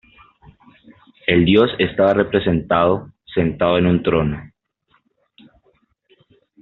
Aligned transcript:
El 1.27 1.45
dios 1.45 1.69
estaba 1.77 2.15
representado 2.15 3.11
sentado 3.35 3.77
en 3.77 3.85
un 3.85 4.01
trono. 4.01 4.51